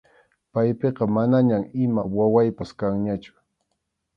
[0.51, 3.33] Paypiqa manañam ima wawaypas kanñachu.